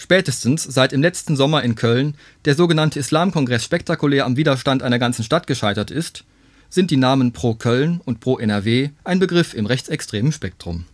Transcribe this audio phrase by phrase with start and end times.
[0.00, 2.14] Spätestens seit im letzten Sommer in Köln
[2.44, 6.22] der sogenannte Islamkongress spektakulär am Widerstand einer ganzen Stadt gescheitert ist,
[6.70, 10.84] sind die Namen Pro Köln und Pro NRW ein Begriff im rechtsextremen Spektrum.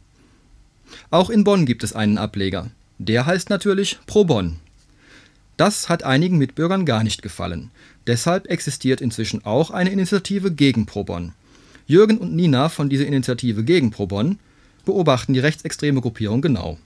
[1.10, 2.70] Auch in Bonn gibt es einen Ableger.
[2.96, 4.56] Der heißt natürlich Pro Bonn.
[5.58, 7.70] Das hat einigen Mitbürgern gar nicht gefallen.
[8.06, 11.34] Deshalb existiert inzwischen auch eine Initiative gegen Pro Bonn.
[11.86, 14.38] Jürgen und Nina von dieser Initiative gegen Pro Bonn
[14.86, 16.78] beobachten die rechtsextreme Gruppierung genau.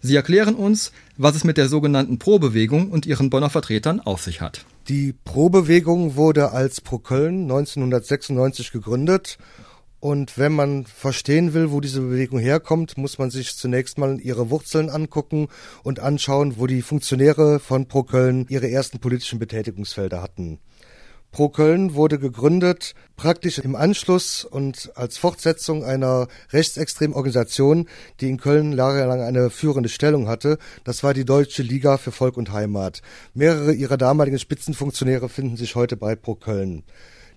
[0.00, 4.40] Sie erklären uns, was es mit der sogenannten Pro-Bewegung und ihren Bonner Vertretern auf sich
[4.40, 4.64] hat.
[4.88, 9.38] Die Pro-Bewegung wurde als Pro Köln 1996 gegründet.
[10.00, 14.50] Und wenn man verstehen will, wo diese Bewegung herkommt, muss man sich zunächst mal ihre
[14.50, 15.48] Wurzeln angucken
[15.82, 20.58] und anschauen, wo die Funktionäre von Pro Köln ihre ersten politischen Betätigungsfelder hatten.
[21.34, 27.88] Pro Köln wurde gegründet praktisch im Anschluss und als Fortsetzung einer rechtsextremen Organisation,
[28.20, 30.58] die in Köln jahrelang eine führende Stellung hatte.
[30.84, 33.02] Das war die Deutsche Liga für Volk und Heimat.
[33.34, 36.84] Mehrere ihrer damaligen Spitzenfunktionäre finden sich heute bei Pro Köln.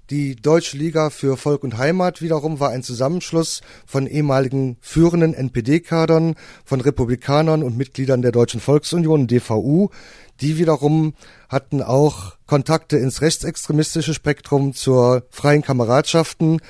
[0.09, 6.35] Die Deutsche Liga für Volk und Heimat wiederum war ein Zusammenschluss von ehemaligen führenden NPD-Kadern,
[6.63, 9.89] von Republikanern und Mitgliedern der Deutschen Volksunion, DVU.
[10.39, 11.13] Die wiederum
[11.49, 16.61] hatten auch Kontakte ins rechtsextremistische Spektrum zur freien Kameradschaften.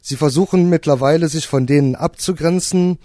[0.00, 2.98] Sie versuchen mittlerweile, sich von denen abzugrenzen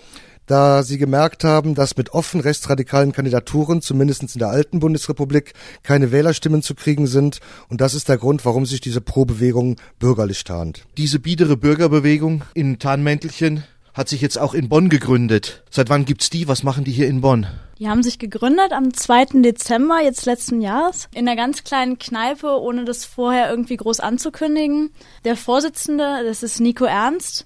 [0.49, 6.11] da sie gemerkt haben, dass mit offen rechtsradikalen Kandidaturen, zumindest in der alten Bundesrepublik, keine
[6.11, 7.39] Wählerstimmen zu kriegen sind.
[7.69, 10.85] Und das ist der Grund, warum sich diese Pro-Bewegung bürgerlich tarnt.
[10.97, 15.63] Diese biedere Bürgerbewegung in Tarnmäntelchen hat sich jetzt auch in Bonn gegründet.
[15.69, 16.47] Seit wann gibt's die?
[16.47, 17.47] Was machen die hier in Bonn?
[17.77, 19.41] Die haben sich gegründet am 2.
[19.41, 24.91] Dezember jetzt letzten Jahres in einer ganz kleinen Kneipe, ohne das vorher irgendwie groß anzukündigen.
[25.23, 27.45] Der Vorsitzende, das ist Nico Ernst,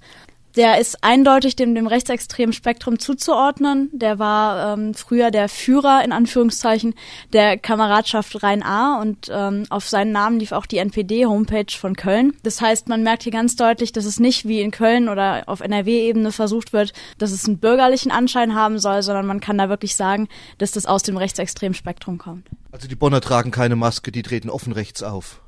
[0.55, 3.89] der ist eindeutig dem, dem rechtsextremen Spektrum zuzuordnen.
[3.91, 6.93] Der war ähm, früher der Führer in Anführungszeichen
[7.31, 12.33] der Kameradschaft Rhein-A und ähm, auf seinen Namen lief auch die NPD-Homepage von Köln.
[12.43, 15.61] Das heißt, man merkt hier ganz deutlich, dass es nicht wie in Köln oder auf
[15.61, 19.95] NRW-Ebene versucht wird, dass es einen bürgerlichen Anschein haben soll, sondern man kann da wirklich
[19.95, 20.27] sagen,
[20.57, 22.47] dass das aus dem rechtsextremen Spektrum kommt.
[22.71, 25.41] Also die Bonner tragen keine Maske, die treten offen rechts auf.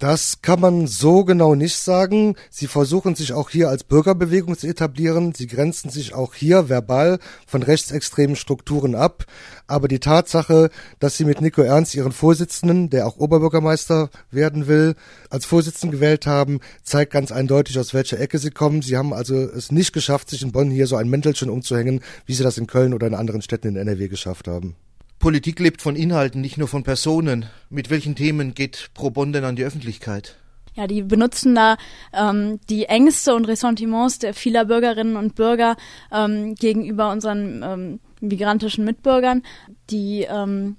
[0.00, 2.34] Das kann man so genau nicht sagen.
[2.48, 5.34] Sie versuchen sich auch hier als Bürgerbewegung zu etablieren.
[5.34, 9.26] Sie grenzen sich auch hier verbal von rechtsextremen Strukturen ab.
[9.66, 14.94] Aber die Tatsache, dass sie mit Nico Ernst ihren Vorsitzenden, der auch Oberbürgermeister werden will,
[15.28, 18.80] als Vorsitzenden gewählt haben, zeigt ganz eindeutig, aus welcher Ecke sie kommen.
[18.80, 22.32] Sie haben also es nicht geschafft, sich in Bonn hier so ein Mäntelchen umzuhängen, wie
[22.32, 24.76] sie das in Köln oder in anderen Städten in NRW geschafft haben.
[25.20, 27.44] Politik lebt von Inhalten, nicht nur von Personen.
[27.68, 30.38] Mit welchen Themen geht Pro Bonn denn an die Öffentlichkeit?
[30.74, 31.76] Ja, die benutzen da
[32.14, 35.76] ähm, die Ängste und Ressentiments der vieler Bürgerinnen und Bürger
[36.10, 39.42] ähm, gegenüber unseren ähm, migrantischen Mitbürgern.
[39.90, 40.76] Die ähm,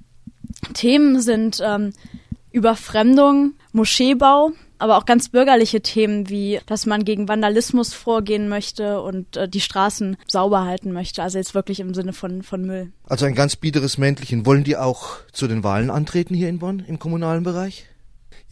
[0.73, 1.93] Themen sind ähm,
[2.51, 9.37] Überfremdung, Moscheebau, aber auch ganz bürgerliche Themen wie, dass man gegen Vandalismus vorgehen möchte und
[9.37, 11.23] äh, die Straßen sauber halten möchte.
[11.23, 12.91] Also jetzt wirklich im Sinne von, von Müll.
[13.07, 14.45] Also ein ganz biederes Mäntelchen.
[14.45, 17.85] Wollen die auch zu den Wahlen antreten hier in Bonn im kommunalen Bereich?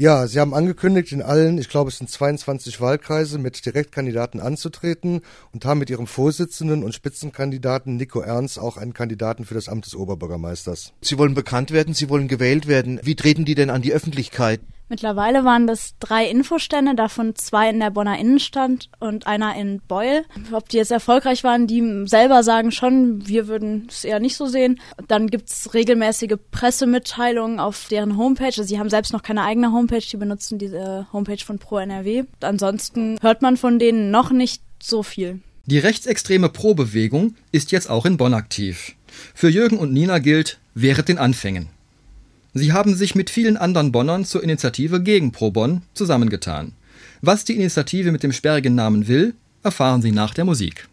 [0.01, 5.19] Ja, Sie haben angekündigt, in allen, ich glaube es sind 22 Wahlkreise, mit Direktkandidaten anzutreten
[5.51, 9.87] und haben mit Ihrem Vorsitzenden und Spitzenkandidaten Nico Ernst auch einen Kandidaten für das Amt
[9.87, 10.93] des Oberbürgermeisters.
[11.01, 13.01] Sie wollen bekannt werden, Sie wollen gewählt werden.
[13.03, 14.61] Wie treten die denn an die Öffentlichkeit?
[14.89, 20.25] Mittlerweile waren das drei Infostände, davon zwei in der Bonner Innenstadt und einer in Beul.
[20.51, 24.47] Ob die jetzt erfolgreich waren, die selber sagen schon, wir würden es eher nicht so
[24.47, 24.79] sehen.
[25.07, 28.45] Dann gibt's regelmäßige Pressemitteilungen auf deren Homepage.
[28.45, 32.23] Also sie haben selbst noch keine eigene Homepage, die benutzen diese Homepage von Pro NRW.
[32.41, 35.39] Ansonsten hört man von denen noch nicht so viel.
[35.65, 38.95] Die rechtsextreme Pro-Bewegung ist jetzt auch in Bonn aktiv.
[39.35, 41.69] Für Jürgen und Nina gilt, während den Anfängen.
[42.53, 46.73] Sie haben sich mit vielen anderen Bonnern zur Initiative gegen Pro Bonn zusammengetan.
[47.21, 50.87] Was die Initiative mit dem sperrigen Namen will, erfahren Sie nach der Musik.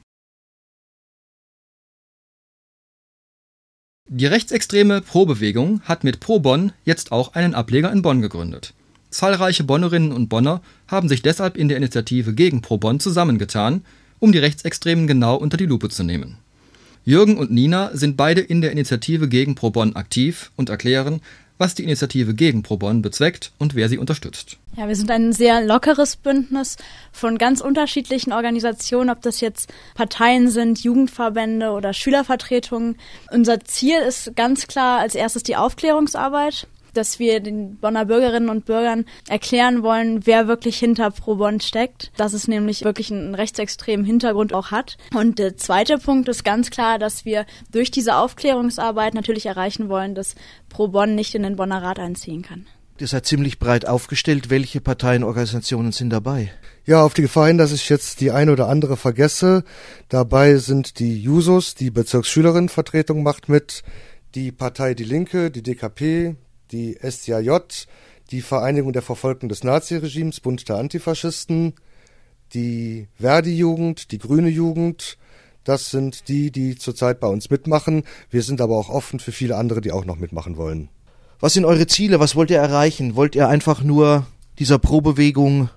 [4.09, 8.73] Die rechtsextreme Pro-Bewegung hat mit Pro Bonn jetzt auch einen Ableger in Bonn gegründet.
[9.11, 13.85] Zahlreiche Bonnerinnen und Bonner haben sich deshalb in der Initiative gegen Pro Bonn zusammengetan,
[14.19, 16.39] um die Rechtsextremen genau unter die Lupe zu nehmen.
[17.05, 21.21] Jürgen und Nina sind beide in der Initiative gegen Pro Bonn aktiv und erklären,
[21.59, 24.59] was die Initiative gegen Pro Bonn bezweckt und wer sie unterstützt.
[24.77, 26.77] Ja, wir sind ein sehr lockeres Bündnis
[27.13, 32.97] von ganz unterschiedlichen Organisationen, ob das jetzt Parteien sind, Jugendverbände oder Schülervertretungen.
[33.31, 36.67] Unser Ziel ist ganz klar als erstes die Aufklärungsarbeit.
[36.97, 42.13] Dass wir den Bonner Bürgerinnen und Bürgern erklären wollen, wer wirklich hinter Pro Bonn steckt,
[42.17, 44.97] dass es nämlich wirklich einen rechtsextremen Hintergrund auch hat.
[45.15, 50.15] Und der zweite Punkt ist ganz klar, dass wir durch diese Aufklärungsarbeit natürlich erreichen wollen,
[50.15, 50.35] dass
[50.69, 52.67] Pro Bonn nicht in den Bonner Rat einziehen kann.
[52.99, 54.49] Ihr seid ziemlich breit aufgestellt.
[54.49, 56.51] Welche Parteienorganisationen sind dabei?
[56.87, 59.65] Ja, auf die Gefahr hin, dass ich jetzt die eine oder andere vergesse.
[60.09, 63.83] Dabei sind die Jusos, die Bezirksschülerinnenvertretung macht mit,
[64.35, 66.37] die Partei Die Linke, die DKP,
[66.73, 67.87] die SDAJ,
[68.31, 71.75] die Vereinigung der Verfolgten des Naziregimes, Bund der Antifaschisten,
[72.55, 75.19] die Verdi-Jugend, die Grüne Jugend.
[75.65, 78.05] Das sind die, die zurzeit bei uns mitmachen.
[78.31, 80.89] Wir sind aber auch offen für viele andere, die auch noch mitmachen wollen.
[81.41, 82.21] Was sind eure Ziele?
[82.21, 83.17] Was wollt ihr erreichen?
[83.17, 84.27] Wollt ihr einfach nur
[84.59, 85.69] dieser Pro-Bewegung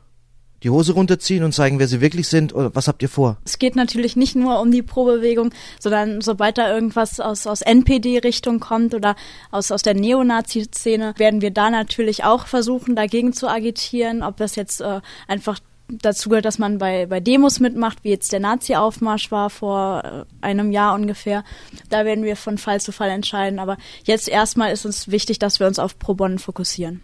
[0.64, 2.54] die Hose runterziehen und zeigen, wer sie wirklich sind?
[2.54, 3.38] Oder was habt ihr vor?
[3.46, 8.60] Es geht natürlich nicht nur um die Pro-Bewegung, sondern sobald da irgendwas aus, aus NPD-Richtung
[8.60, 9.16] kommt oder
[9.52, 14.24] aus, aus der Neonazi-Szene, werden wir da natürlich auch versuchen, dagegen zu agitieren.
[14.24, 15.60] Ob das jetzt äh, einfach
[15.90, 20.46] dazu gehört, dass man bei, bei Demos mitmacht, wie jetzt der Nazi-Aufmarsch war vor äh,
[20.46, 21.44] einem Jahr ungefähr.
[21.90, 23.60] Da werden wir von Fall zu Fall entscheiden.
[23.60, 27.02] Aber jetzt erstmal ist uns wichtig, dass wir uns auf Pro Bonn fokussieren.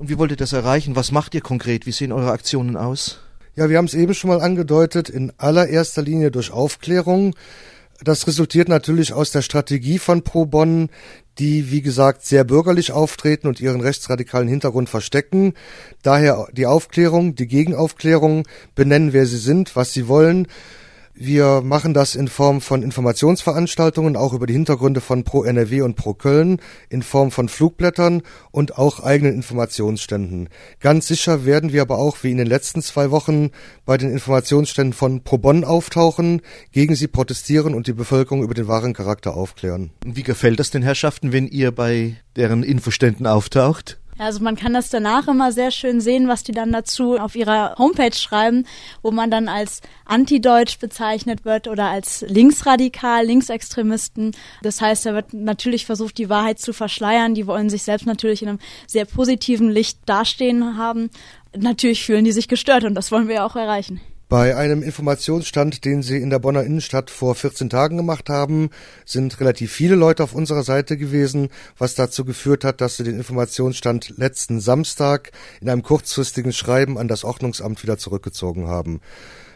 [0.00, 0.96] Und wie wollt ihr das erreichen?
[0.96, 1.84] Was macht ihr konkret?
[1.84, 3.18] Wie sehen eure Aktionen aus?
[3.54, 7.34] Ja, wir haben es eben schon mal angedeutet, in allererster Linie durch Aufklärung.
[8.02, 10.88] Das resultiert natürlich aus der Strategie von Pro Bonn,
[11.38, 15.52] die, wie gesagt, sehr bürgerlich auftreten und ihren rechtsradikalen Hintergrund verstecken.
[16.02, 20.48] Daher die Aufklärung, die Gegenaufklärung, benennen, wer sie sind, was sie wollen
[21.14, 25.96] wir machen das in Form von Informationsveranstaltungen, auch über die Hintergründe von Pro NRW und
[25.96, 30.48] Pro Köln, in Form von Flugblättern und auch eigenen Informationsständen.
[30.78, 33.50] Ganz sicher werden wir aber auch wie in den letzten zwei Wochen
[33.84, 36.42] bei den Informationsständen von Pro Bonn auftauchen,
[36.72, 39.90] gegen sie protestieren und die Bevölkerung über den wahren Charakter aufklären.
[40.04, 43.98] Wie gefällt das den Herrschaften, wenn ihr bei deren Infoständen auftaucht?
[44.20, 47.76] Also man kann das danach immer sehr schön sehen, was die dann dazu auf ihrer
[47.78, 48.66] Homepage schreiben,
[49.00, 54.32] wo man dann als antideutsch bezeichnet wird oder als linksradikal, Linksextremisten.
[54.62, 57.34] Das heißt, da wird natürlich versucht, die Wahrheit zu verschleiern.
[57.34, 61.08] Die wollen sich selbst natürlich in einem sehr positiven Licht dastehen haben.
[61.56, 64.02] Natürlich fühlen die sich gestört und das wollen wir ja auch erreichen.
[64.30, 68.70] Bei einem Informationsstand, den Sie in der Bonner Innenstadt vor 14 Tagen gemacht haben,
[69.04, 73.16] sind relativ viele Leute auf unserer Seite gewesen, was dazu geführt hat, dass Sie den
[73.16, 79.00] Informationsstand letzten Samstag in einem kurzfristigen Schreiben an das Ordnungsamt wieder zurückgezogen haben.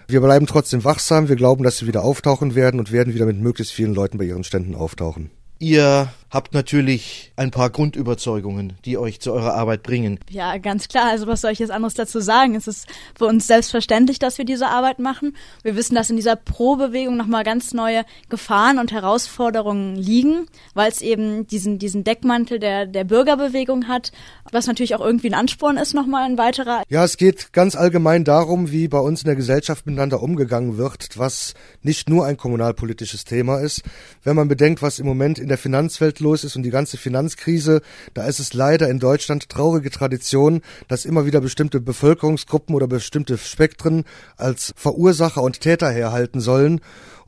[0.09, 3.39] Wir bleiben trotzdem wachsam, wir glauben, dass Sie wieder auftauchen werden und werden wieder mit
[3.39, 5.31] möglichst vielen Leuten bei Ihren Ständen auftauchen.
[5.61, 10.19] Ihr habt natürlich ein paar Grundüberzeugungen, die euch zu eurer Arbeit bringen.
[10.29, 11.07] Ja, ganz klar.
[11.11, 12.57] Also was soll ich jetzt anderes dazu sagen?
[12.57, 15.37] Es ist für uns selbstverständlich, dass wir diese Arbeit machen.
[15.63, 21.03] Wir wissen, dass in dieser Pro-Bewegung nochmal ganz neue Gefahren und Herausforderungen liegen, weil es
[21.03, 24.11] eben diesen, diesen Deckmantel der, der Bürgerbewegung hat,
[24.51, 26.83] was natürlich auch irgendwie ein Ansporn ist, nochmal ein weiterer.
[26.89, 31.11] Ja, es geht ganz allgemein darum, wie bei uns in der Gesellschaft miteinander umgegangen wird,
[31.17, 33.83] was nicht nur ein kommunalpolitisches Thema ist.
[34.25, 37.81] Wenn man bedenkt, was im Moment in der Finanzwelt los ist und die ganze Finanzkrise,
[38.15, 43.39] da ist es leider in Deutschland traurige Tradition, dass immer wieder bestimmte Bevölkerungsgruppen oder bestimmte
[43.39, 44.05] Spektren
[44.37, 46.81] als Verursacher und Täter herhalten sollen.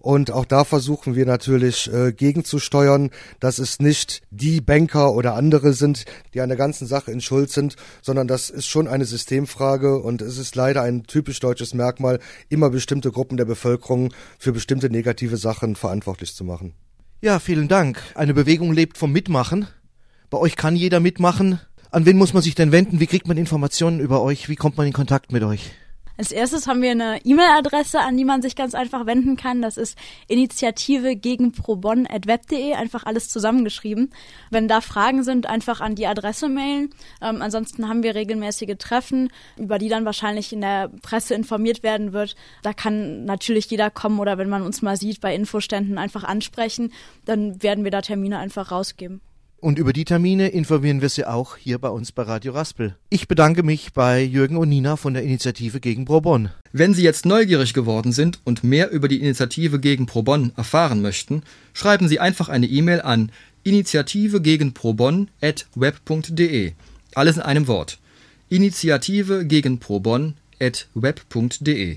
[0.07, 3.11] Und auch da versuchen wir natürlich äh, gegenzusteuern,
[3.41, 7.51] dass es nicht die Banker oder andere sind, die an der ganzen Sache in Schuld
[7.51, 12.21] sind, sondern das ist schon eine Systemfrage und es ist leider ein typisch deutsches Merkmal,
[12.49, 16.75] immer bestimmte Gruppen der Bevölkerung für bestimmte negative Sachen verantwortlich zu machen.
[17.27, 18.01] Ja, vielen Dank.
[18.15, 19.67] Eine Bewegung lebt vom Mitmachen.
[20.31, 21.59] Bei euch kann jeder mitmachen.
[21.91, 23.01] An wen muss man sich denn wenden?
[23.01, 24.49] Wie kriegt man Informationen über euch?
[24.49, 25.73] Wie kommt man in Kontakt mit euch?
[26.19, 29.61] Als erstes haben wir eine E-Mail-Adresse, an die man sich ganz einfach wenden kann.
[29.61, 34.13] Das ist Initiative gegen probon.web.de, einfach alles zusammengeschrieben.
[34.51, 36.91] Wenn da Fragen sind, einfach an die Adresse mailen.
[37.21, 42.13] Ähm, ansonsten haben wir regelmäßige Treffen, über die dann wahrscheinlich in der Presse informiert werden
[42.13, 42.35] wird.
[42.63, 46.93] Da kann natürlich jeder kommen oder wenn man uns mal sieht bei Infoständen einfach ansprechen,
[47.25, 49.21] dann werden wir da Termine einfach rausgeben.
[49.59, 52.95] Und über die Termine informieren wir Sie auch hier bei uns bei Radio Raspel.
[53.09, 56.51] Ich bedanke mich bei Jürgen und Nina von der Initiative gegen Probon.
[56.73, 61.43] Wenn Sie jetzt neugierig geworden sind und mehr über die Initiative gegen Probon erfahren möchten,
[61.73, 63.33] schreiben Sie einfach eine E-Mail an
[63.65, 66.73] initiative gegen Probon at web.de.
[67.15, 67.99] Alles in einem Wort.
[68.51, 71.97] Initiative gegen Probon at web.de.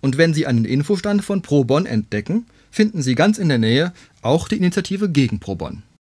[0.00, 4.48] Und wenn Sie einen Infostand von Probon entdecken, finden Sie ganz in der Nähe auch
[4.48, 5.82] die Initiative gegen Probon.